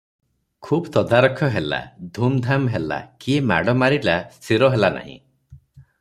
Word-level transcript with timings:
ଖୁବ୍ 0.67 0.87
ତଦାରଖ 0.95 1.49
ହେଲା, 1.55 1.79
ଧୂମଧାମ 2.17 2.73
ହେଲା, 2.75 2.97
କିଏ 3.25 3.43
ମାଡ଼ 3.51 3.75
ମାରିଲା 3.83 4.15
ସ୍ଥିର 4.39 4.71
ହେଲା 4.77 4.91
ନାହିଁ। 4.97 5.17